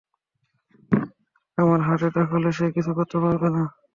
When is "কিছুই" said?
2.75-2.95